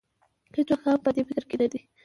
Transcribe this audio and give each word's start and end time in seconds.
هېڅوک 0.55 0.81
هم 0.85 0.99
په 1.05 1.09
دې 1.15 1.23
فکر 1.27 1.43
کې 1.49 1.55
نه 1.61 1.67
دی. 1.71 1.81